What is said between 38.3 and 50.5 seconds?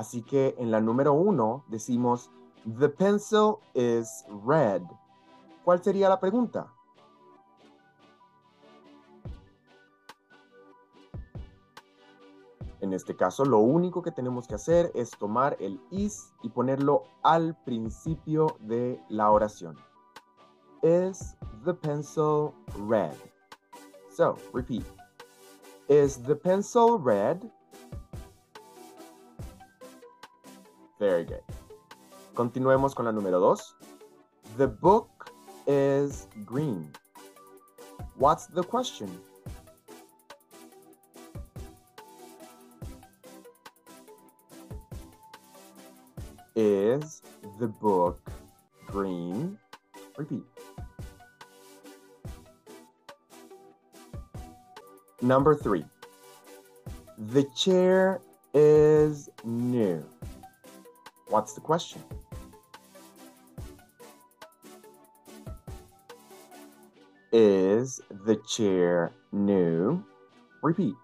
the question? Is the book green? Repeat.